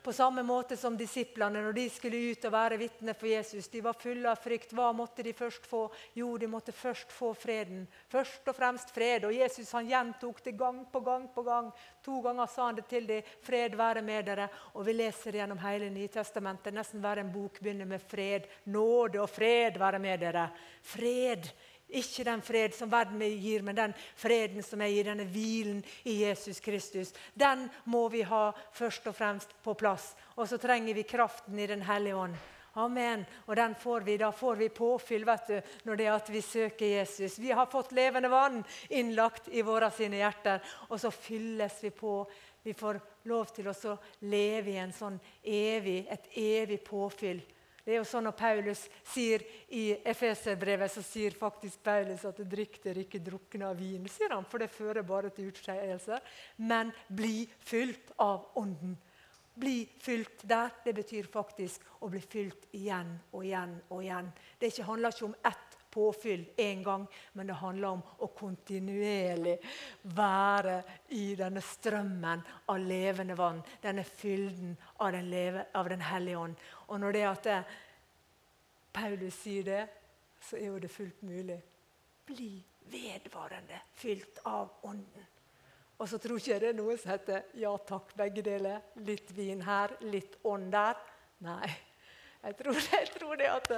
[0.05, 3.71] På samme måte som disiplene når de skulle ut og være vitner for Jesus.
[3.73, 4.75] De var fulle av frykt.
[4.77, 5.79] Hva måtte de først få?
[6.13, 7.87] Jo, de måtte først få freden.
[8.13, 9.25] Først og fremst fred.
[9.25, 11.71] Og Jesus han gjentok det gang på gang på gang.
[12.05, 13.33] To ganger sa han det til dem.
[13.41, 14.45] Fred være med dere.
[14.77, 16.77] Og vi leser gjennom hele Nytestamentet.
[16.77, 18.45] Nesten hver en bok begynner med fred.
[18.69, 20.51] Nåde og fred være med dere.
[20.85, 21.49] Fred
[21.89, 26.17] ikke den fred som verden gir, men den freden som er i denne hvilen i
[26.23, 27.13] Jesus Kristus.
[27.33, 30.13] Den må vi ha først og fremst på plass.
[30.35, 32.35] Og så trenger vi kraften i Den hellige ånd.
[32.75, 33.25] Amen.
[33.45, 36.41] Og den får vi, da får vi påfyll vet du, når det er at vi
[36.41, 37.39] søker Jesus.
[37.39, 42.17] Vi har fått levende vann innlagt i våre sine hjerter, og så fylles vi på.
[42.63, 42.99] Vi får
[43.31, 47.39] lov til å leve i en sånn evig, et evig påfyll
[47.85, 49.43] det er jo sånn Når Paulus sier
[49.77, 54.45] i Efeserbrevet, så sier faktisk Paulus at 'drikk dere ikke drukne av vin', sier han,
[54.45, 56.19] for det fører bare til utskeielser.
[56.57, 58.97] Men bli fylt av Ånden.
[59.55, 64.33] Bli fylt der, det betyr faktisk å bli fylt igjen og igjen og igjen.
[64.59, 69.55] Det handler ikke om ett påfyll én gang, men det handler om å kontinuerlig
[70.17, 70.81] være
[71.15, 73.63] i denne strømmen av levende vann.
[73.81, 76.65] Denne fylden av Den, leve, av den hellige ånd.
[76.87, 77.61] Og når det er at det,
[78.95, 79.85] Paulus sier det,
[80.39, 81.57] så er jo det fullt mulig.
[82.25, 82.51] Bli
[82.91, 85.31] vedvarende fylt av Ånden.
[85.95, 88.83] Og så tror ikke jeg det er noe som heter ja takk, begge deler.
[89.07, 90.99] Litt vin her, litt ånd der.
[91.45, 91.69] Nei.
[92.45, 93.71] Jeg tror, jeg tror det at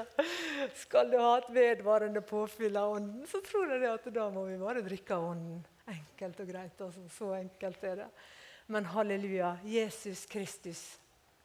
[0.75, 4.43] Skal du ha et vedvarende påfyll av Ånden, så tror jeg det at da må
[4.49, 5.61] vi bare drikke av Ånden.
[5.87, 6.81] Enkelt og greit.
[6.81, 7.05] altså.
[7.15, 8.07] Så enkelt er det.
[8.67, 10.81] Men halleluja, Jesus Kristus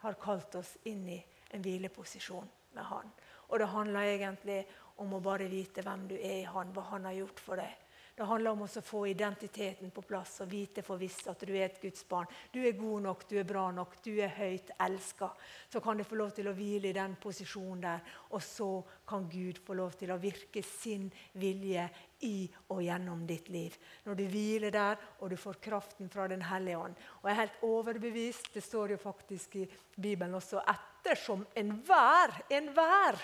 [0.02, 1.20] har kalt oss inn i
[1.54, 3.12] en hvileposisjon med Han.
[3.52, 4.58] Og det handler egentlig
[4.98, 7.78] om å bare vite hvem du er i Han, hva Han har gjort for deg.
[8.22, 11.64] Det handler om å få identiteten på plass og vite for visst at du er
[11.64, 12.28] et Guds barn.
[12.54, 15.32] Du er god nok, du er bra nok, du er høyt elska.
[15.66, 18.06] Så kan du få lov til å hvile i den posisjonen der.
[18.30, 18.68] Og så
[19.11, 21.11] kan Gud få lov til å virke sin
[21.42, 21.88] vilje
[22.22, 23.74] i og gjennom ditt liv.
[24.06, 27.04] Når du hviler der, og du får kraften fra Den hellige ånd.
[27.24, 33.18] Og jeg er helt overbevist, det står jo faktisk i Bibelen også, ettersom enhver, enhver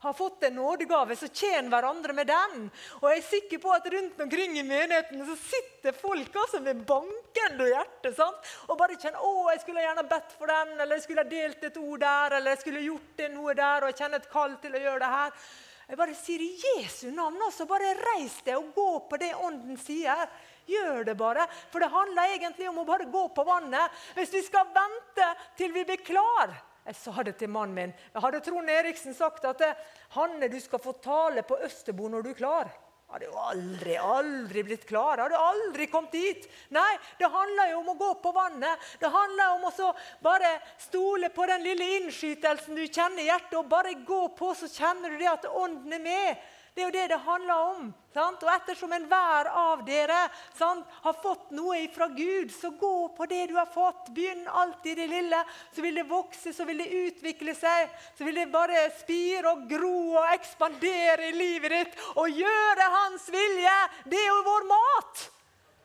[0.00, 2.68] har fått en nådegave, så tjen hverandre med den.
[3.00, 6.84] Og jeg er sikker på at rundt omkring i menighetene så sitter folk altså med
[6.88, 8.52] bankende hjerte sant?
[8.68, 11.80] og bare kjenner å, jeg skulle gjerne bedt for den, eller jeg skulle delt et
[11.80, 14.78] ord der, eller jeg skulle gjort det noe der, og jeg kjenner et kall til
[14.78, 15.44] å gjøre det her.
[15.90, 19.76] Jeg bare sier i Jesu navn også, bare reis deg og gå på det Ånden
[19.80, 20.28] sier.
[20.70, 21.48] Gjør det bare.
[21.72, 23.90] For det handler egentlig om å bare gå på vannet.
[24.14, 26.54] Hvis vi skal vente til vi blir klar
[26.86, 27.92] Jeg sa det til mannen min.
[28.14, 29.62] Jeg hadde Trond Eriksen sagt at
[30.10, 32.70] 'Hanne, du skal få tale på Østerbo når du er klar'.
[33.10, 35.18] Hadde jo aldri, aldri blitt klar.
[35.18, 36.44] Hadde aldri kommet dit.
[36.70, 38.86] Nei, det handler jo om å gå på vannet.
[39.00, 39.90] Det handler om å
[40.22, 44.70] bare stole på den lille innskytelsen du kjenner i hjertet, og bare gå på, så
[44.70, 46.48] kjenner du det at ånden er med.
[46.74, 47.88] Det er jo det det handler om.
[48.14, 48.42] Sant?
[48.42, 50.18] Og ettersom enhver av dere
[50.58, 54.10] sant, har fått noe fra Gud, så gå på det du har fått.
[54.14, 55.42] Begynn alltid i det lille.
[55.74, 57.90] Så vil det vokse, så vil det utvikle seg.
[58.18, 63.28] Så vil det bare spire og gro og ekspandere i livet ditt og gjøre Hans
[63.32, 63.76] vilje.
[64.12, 65.26] Det er jo vår mat.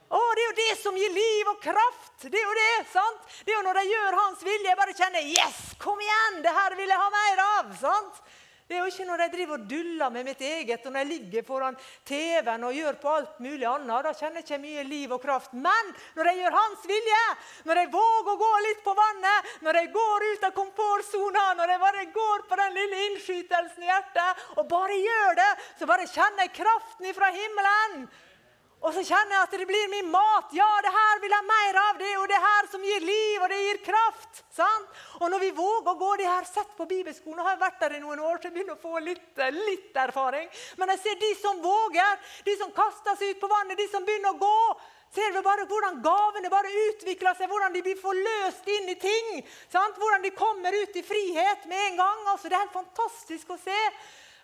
[0.06, 2.28] Å, Det er jo det som gir liv og kraft.
[2.30, 3.30] Det er jo det, sant?
[3.43, 6.41] Det er jo når de gjør Hans vilje, jeg bare kjenner Yes, kom igjen!
[6.45, 7.71] Det her vil jeg ha mer av.
[7.82, 8.21] sant?
[8.65, 11.10] Det er jo ikke når jeg driver og duller med mitt eget, og når jeg
[11.12, 11.75] ligger foran
[12.10, 14.08] TV-en og gjør på alt mulig annet.
[14.08, 15.54] Da kjenner jeg ikke mye liv og kraft.
[15.54, 17.21] Men når jeg gjør Hans vilje,
[17.69, 21.75] når jeg våger å gå litt på vannet, når jeg går ut av komfortsona, når
[21.75, 26.10] jeg bare går på den lille innskytelsen i hjertet og bare gjør det, så bare
[26.10, 28.08] kjenner jeg kraften ifra himmelen.
[28.83, 30.51] Og så kjenner jeg at det blir min mat.
[30.53, 31.99] Ja, det her vil jeg mer av.
[31.99, 34.41] Det er jo det her som gir liv, og det gir kraft.
[34.53, 34.99] Sant?
[35.21, 37.95] Og når vi våger å gå de her sett på bibelskolen, og har vært der
[37.97, 40.51] i noen år, så jeg begynner å få litt, litt erfaring.
[40.77, 44.05] Men jeg ser de som våger, de som kaster seg ut på vannet, de som
[44.05, 44.59] begynner å gå.
[45.15, 49.39] Ser vi bare hvordan gavene bare utvikler seg, hvordan de blir forløst inn i ting.
[49.71, 49.97] Sant?
[50.01, 52.21] Hvordan de kommer ut i frihet med en gang.
[52.33, 53.81] Altså, det er helt fantastisk å se.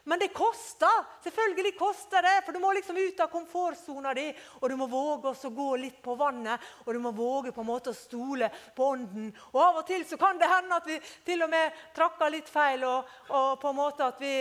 [0.03, 1.05] Men det koster.
[1.23, 4.27] Selvfølgelig koster det, for du må liksom ut av komfortsona di.
[4.59, 7.69] Og du må våge å gå litt på vannet, og du må våge på en
[7.69, 9.29] måte å stole på Ånden.
[9.53, 12.49] Og Av og til så kan det hende at vi til og med trakker litt
[12.49, 14.35] feil, og, og på en måte at vi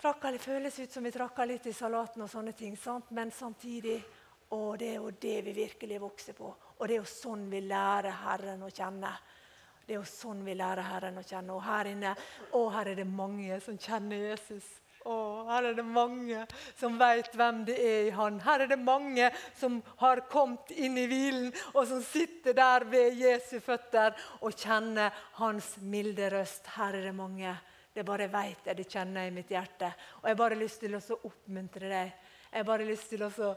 [0.00, 2.76] trakker, det føles ut som vi trakker litt i salaten og sånne ting.
[2.76, 3.12] Sant?
[3.14, 4.00] Men samtidig
[4.50, 6.50] å, det er jo det vi virkelig vokser på.
[6.74, 9.14] Og det er jo sånn vi lærer Herren å kjenne.
[9.84, 11.52] Det er jo sånn vi lærer Herren å kjenne.
[11.52, 12.14] Og her inne
[12.56, 14.64] å, her er det mange som kjenner Jesus.
[15.04, 15.14] Å,
[15.50, 16.46] her er det mange
[16.78, 18.38] som vet hvem det er i Han.
[18.40, 23.20] Her er det mange som har kommet inn i hvilen, og som sitter der ved
[23.20, 26.72] Jesu føtter og kjenner Hans milde røst.
[26.78, 27.52] Her er det mange.
[27.94, 29.92] Det bare vet jeg, det kjenner jeg i mitt hjerte.
[30.22, 32.16] Og jeg har bare lyst til å oppmuntre deg.
[32.48, 33.52] Jeg har bare lyst til å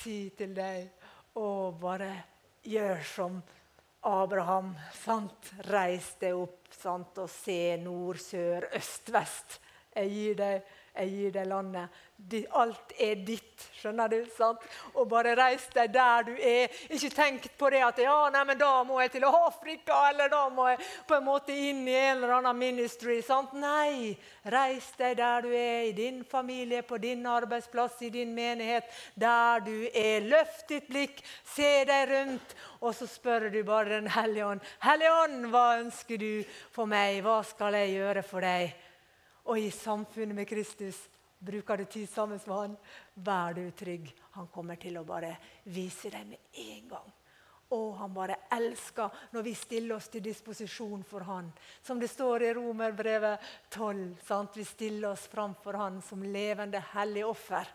[0.00, 1.06] si til deg
[1.38, 1.46] Å,
[1.78, 2.10] bare
[2.66, 3.38] gjør som
[4.06, 5.50] Abraham, sant?
[5.66, 7.18] reis deg opp sant?
[7.18, 9.58] og se nord, sør, øst, vest.
[9.94, 12.04] Jeg gir deg, jeg gir deg landet
[12.50, 13.64] alt er ditt.
[13.78, 14.18] Skjønner du?
[14.34, 14.62] sant?
[14.98, 16.72] Og bare reis deg der du er.
[16.90, 20.48] Ikke tenk på det at ja, nei, men da må jeg til Afrika, eller da
[20.50, 23.20] må jeg på en måte inn i en eller annen ministry.
[23.22, 23.54] sant?
[23.54, 28.90] Nei, reis deg der du er, i din familie, på din arbeidsplass, i din menighet.
[29.14, 30.26] Der du er.
[30.28, 31.22] Løft ditt blikk,
[31.54, 34.60] se deg rundt, og så spør du bare Den hellige ånd.
[34.82, 37.22] Hellige ånd, hva ønsker du for meg?
[37.24, 38.87] Hva skal jeg gjøre for deg?
[39.48, 41.06] Og i samfunnet med Kristus
[41.38, 42.72] Bruker du tid sammen med han,
[43.14, 44.10] vær du trygg.
[44.34, 45.36] Han kommer til å bare
[45.70, 47.12] vise deg med en gang.
[47.76, 51.52] Og han bare elsker når vi stiller oss til disposisjon for han.
[51.84, 54.16] Som det står i Romerbrevet 12.
[54.24, 54.56] Sant?
[54.56, 57.70] Vi stiller oss framfor han som levende hellig offer.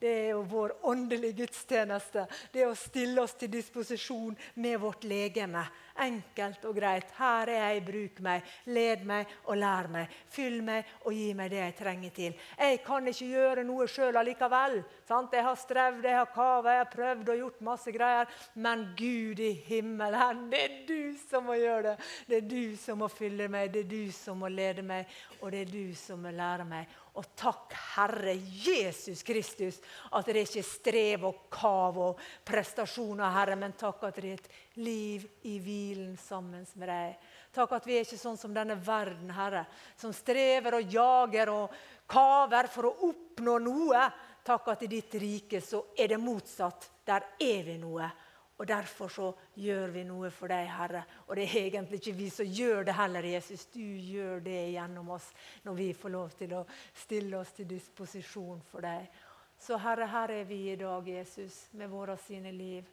[0.00, 2.26] Det er jo vår åndelige gudstjeneste.
[2.52, 5.62] Det er å stille oss til disposisjon med vårt legeme.
[6.02, 7.12] Enkelt og greit.
[7.14, 8.48] Her er jeg, bruk meg.
[8.66, 10.16] Led meg og lær meg.
[10.34, 12.34] Fyll meg og gi meg det jeg trenger til.
[12.58, 14.80] Jeg kan ikke gjøre noe sjøl allikevel.
[15.06, 15.36] Sant?
[15.38, 18.42] Jeg har strevd, jeg har kava, jeg har prøvd og gjort masse greier.
[18.58, 21.96] Men Gud i himmelen, det er du som må gjøre det.
[22.26, 25.06] Det er du som må fylle meg, det er du som må lede meg,
[25.40, 27.00] og det er du som må lære meg.
[27.14, 29.78] Og takk, Herre Jesus Kristus,
[30.10, 34.40] at det ikke er strev og kav og prestasjoner, Herre, men takk at det er
[34.40, 37.16] et liv i hvilen sammen med deg.
[37.54, 39.64] Takk at vi er ikke sånn som denne verden, Herre,
[39.96, 41.76] som strever og jager og
[42.10, 44.04] kaver for å oppnå noe.
[44.44, 46.90] Takk at i ditt rike så er det motsatt.
[47.06, 48.10] Der er vi noe.
[48.56, 49.28] Og Derfor så
[49.58, 51.02] gjør vi noe for deg, Herre.
[51.26, 53.66] Og det er egentlig ikke vi som gjør det heller, Jesus.
[53.74, 55.26] Du gjør det gjennom oss
[55.64, 59.08] når vi får lov til å stille oss til disposisjon for deg.
[59.58, 62.86] Så Herre, her er vi i dag, Jesus, med våre sine liv.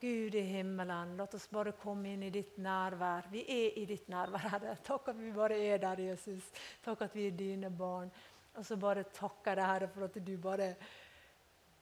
[0.00, 3.26] Gud i himmelen, la oss bare komme inn i ditt nærvær.
[3.32, 4.76] Vi er i ditt nærvær, Herre.
[4.86, 6.52] Takk at vi bare er der, Jesus.
[6.84, 8.12] Takk at vi er dine barn.
[8.54, 10.72] Og så bare takker jeg deg, Herre, for at du bare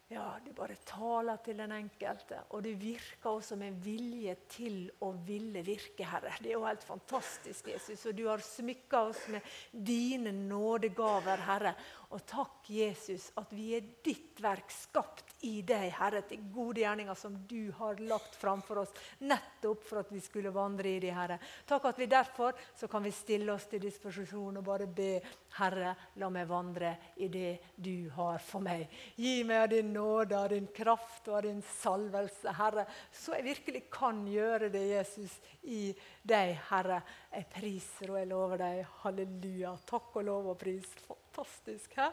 [0.06, 5.08] Ja, du bare taler til den enkelte, og du virker også med vilje til å
[5.26, 6.30] ville virke, Herre.
[6.38, 8.04] Det er jo helt fantastisk, Jesus.
[8.06, 11.74] Og du har smykka oss med dine nådegaver, Herre.
[12.14, 17.18] Og takk, Jesus, at vi er ditt verk, skapt i deg, Herre, til gode gjerninger
[17.18, 18.92] som du har lagt framfor oss,
[19.26, 21.40] nettopp for at vi skulle vandre i de, Herre.
[21.66, 25.18] Takk at vi derfor så kan vi stille oss til disposisjon og bare be,
[25.58, 26.94] Herre, la meg vandre
[27.24, 28.86] i det du har for meg.
[29.18, 33.48] Gi meg av din nåde, av din kraft og av din salvelse, Herre, så jeg
[33.50, 35.34] virkelig kan gjøre det, Jesus,
[35.66, 35.90] i
[36.22, 37.02] deg, Herre.
[37.34, 38.82] Jeg priser og jeg lover deg.
[39.02, 39.74] Halleluja.
[39.88, 40.88] Takk og lov og pris.
[41.36, 41.94] Fantastisk.
[41.96, 42.10] Hæ?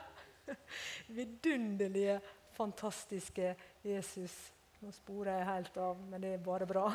[1.08, 2.22] Vidunderlige,
[2.52, 4.54] fantastiske Jesus.
[4.80, 6.90] Nå sporer jeg helt av, men det er bare bra.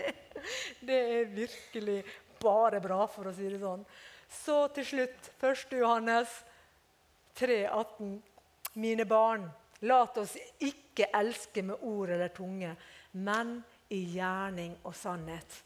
[0.86, 2.04] det er virkelig
[2.38, 3.82] bare bra, for å si det sånn.
[4.30, 5.74] Så til slutt, 1.
[5.80, 6.36] Johannes
[7.40, 8.12] 3, 18.
[8.78, 9.48] Mine barn,
[9.90, 12.76] lat oss ikke elske med ord eller tunge,
[13.18, 13.56] men
[13.90, 15.64] i gjerning og sannhet.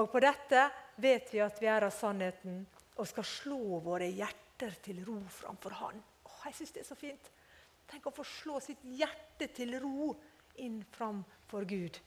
[0.00, 0.70] Og på dette
[1.04, 2.62] vet vi at vi er av sannheten
[2.96, 4.41] og skal slå våre hjerter
[4.84, 6.02] til ro framfor Han.
[6.26, 7.30] Åh, jeg synes det er så fint.
[7.90, 10.12] Tenk å få slå sitt hjerte til ro
[10.62, 11.98] inn framfor Gud.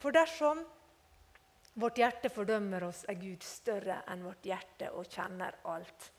[0.00, 0.62] For dersom
[1.74, 6.10] vårt hjerte fordømmer oss, er Gud større enn vårt hjerte og kjenner alt.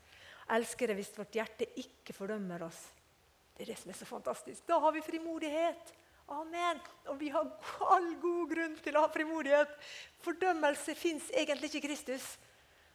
[0.54, 2.80] Elsker det hvis vårt hjerte ikke fordømmer oss.
[3.54, 4.64] Det er det som er så fantastisk.
[4.66, 5.92] Da har vi frimodighet.
[6.34, 6.80] Amen.
[7.12, 7.46] Og vi har
[7.92, 9.76] all god grunn til å ha frimodighet.
[10.24, 12.26] Fordømmelse fins egentlig ikke i Kristus.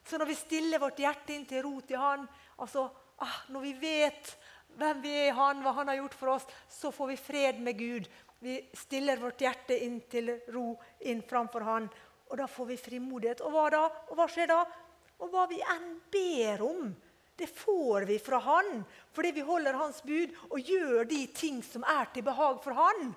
[0.03, 2.25] Så når vi stiller vårt hjerte inn til ro til Han,
[2.59, 2.87] altså
[3.23, 4.33] ah, når vi vet
[4.79, 7.61] hvem vi er i Han, hva Han har gjort for oss, så får vi fred
[7.63, 8.07] med Gud.
[8.39, 10.71] Vi stiller vårt hjerte inn til ro
[11.09, 11.89] inn framfor Han,
[12.29, 13.43] og da får vi frimodighet.
[13.43, 13.83] Og hva da?
[14.09, 14.63] Og hva skjer da?
[15.19, 16.93] Og hva vi enn ber om,
[17.39, 18.81] det får vi fra Han
[19.15, 23.13] fordi vi holder Hans bud og gjør de ting som er til behag for Han.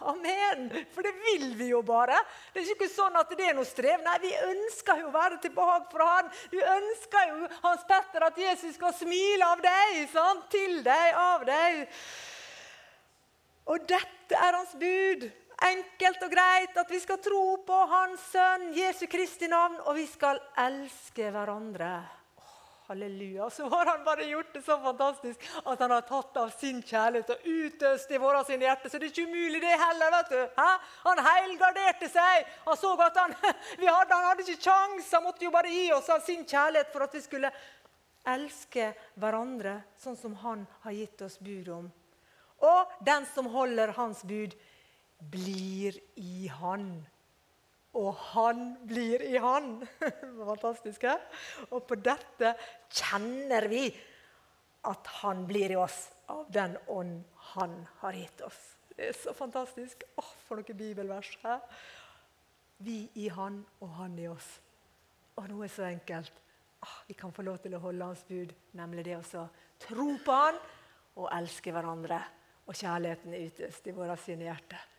[0.00, 0.68] Amen!
[0.94, 2.16] For det vil vi jo bare.
[2.52, 4.02] Det er ikke sånn at det er noe strev.
[4.04, 6.32] Nei, vi ønsker jo å være tilbake fra Han.
[6.52, 10.48] Vi ønsker jo Hans Petter at Jesus skal smile av deg, sant?
[10.52, 11.84] til deg, av deg.
[13.72, 15.28] Og dette er Hans bud.
[15.62, 20.08] Enkelt og greit at vi skal tro på Hans Sønn Jesu Kristi navn, og vi
[20.10, 22.21] skal elske hverandre.
[22.92, 23.50] Halleluja.
[23.50, 27.30] Så har han bare gjort det så fantastisk at han har tatt av sin kjærlighet
[27.32, 28.92] og utøst i våre sine hjerter.
[28.92, 30.10] Så det er ikke umulig, det heller.
[30.16, 30.40] vet du.
[30.58, 30.66] Hæ?
[31.06, 32.50] Han heilgarderte seg.
[32.66, 35.08] Han så at han, hadde, han hadde ikke kjangs.
[35.16, 37.52] Han måtte jo bare gi oss av sin kjærlighet for at vi skulle
[38.28, 41.88] elske hverandre sånn som han har gitt oss bud om.
[42.62, 44.52] Og den som holder hans bud,
[45.32, 47.06] blir i han
[47.98, 49.74] og han blir i han.
[50.50, 51.04] Fantastisk.
[51.70, 52.54] Og på dette
[52.88, 53.86] kjenner vi
[54.88, 57.20] at han blir i oss av den ånd
[57.52, 58.60] han har gitt oss.
[58.92, 60.04] Det er så fantastisk.
[60.20, 61.30] Åh, For noen bibelvers.
[61.44, 61.56] He?
[62.82, 64.48] Vi i han og han i oss.
[65.38, 66.32] Og noe så enkelt.
[66.82, 69.46] Åh, vi kan få lov til å holde hans bud, nemlig det å
[69.84, 70.58] tro på han
[71.20, 72.18] og elske hverandre.
[72.66, 74.91] Og kjærligheten utøst i våre sine hjerter.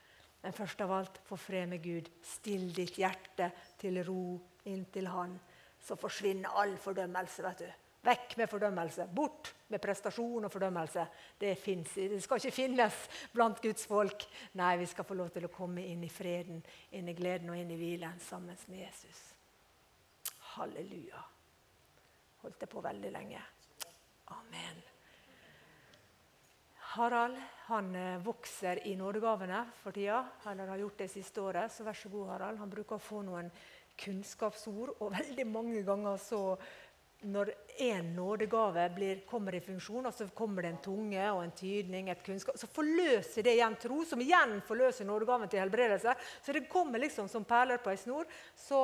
[0.44, 2.10] Men først av alt, få fred med Gud.
[2.24, 4.26] Still ditt hjerte til ro
[4.68, 5.38] inntil Han.
[5.84, 7.44] Så forsvinner all fordømmelse.
[7.44, 7.72] vet du.
[8.04, 9.08] Vekk med fordømmelse.
[9.16, 11.06] Bort med prestasjon og fordømmelse.
[11.40, 12.98] Det, finnes, det skal ikke finnes
[13.32, 14.28] blant Guds folk.
[14.60, 16.60] Nei, vi skal få lov til å komme inn i freden,
[16.92, 19.24] inn i gleden og inn i hvilen sammen med Jesus.
[20.58, 21.24] Halleluja.
[22.44, 23.46] Holdt det på veldig lenge.
[24.36, 24.84] Amen.
[26.94, 30.20] Harald han eh, vokser i nådegavene for tida,
[30.52, 31.72] eller har gjort det siste året.
[31.74, 32.60] Så vær så god, Harald.
[32.62, 33.50] Han bruker å få noen
[33.98, 34.98] kunnskapsord.
[35.00, 36.44] Og veldig mange ganger så
[37.24, 41.54] når en nådegave blir, kommer i funksjon, og så kommer det en tunge og en
[41.56, 46.18] tydning, et kunnskap, så forløser det igjen tro, som igjen forløser nådegaven til helbredelse.
[46.44, 48.28] Så det kommer liksom som perler på ei snor.
[48.60, 48.82] Så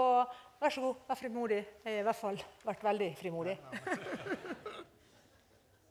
[0.61, 1.61] vær så god, vær frimodig.
[1.83, 2.41] Jeg har i hvert fall
[2.71, 3.59] vært veldig frimodig.